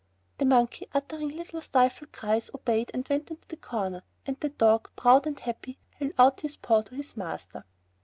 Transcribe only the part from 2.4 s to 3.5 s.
obeyed and went into